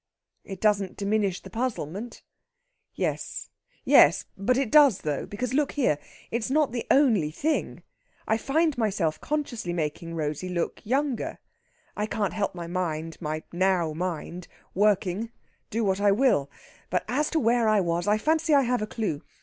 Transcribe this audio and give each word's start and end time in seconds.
"It 0.43 0.59
doesn't 0.59 0.97
diminish 0.97 1.41
the 1.41 1.51
puzzlement." 1.51 2.23
"Yes 2.95 3.49
yes 3.85 4.25
but 4.35 4.57
it 4.57 4.71
does, 4.71 5.01
though. 5.01 5.27
Because, 5.27 5.53
look 5.53 5.73
here! 5.73 5.99
It's 6.31 6.49
not 6.49 6.71
the 6.71 6.87
only 6.89 7.29
thing. 7.29 7.83
I 8.27 8.35
find 8.39 8.75
myself 8.79 9.21
consciously 9.21 9.73
making 9.73 10.15
Rosey 10.15 10.49
look 10.49 10.83
younger. 10.83 11.37
I 11.95 12.07
can't 12.07 12.33
help 12.33 12.55
my 12.55 12.65
mind 12.65 13.17
my 13.21 13.43
now 13.53 13.93
mind 13.93 14.47
working, 14.73 15.29
do 15.69 15.83
what 15.83 16.01
I 16.01 16.11
will! 16.11 16.49
But 16.89 17.05
as 17.07 17.29
to 17.29 17.39
where 17.39 17.67
it 17.67 17.81
was, 17.83 18.07
I 18.07 18.17
fancy 18.17 18.55
I 18.55 18.63
have 18.63 18.81
a 18.81 18.87
clue. 18.87 19.21